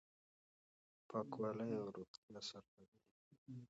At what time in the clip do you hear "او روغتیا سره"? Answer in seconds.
1.79-2.61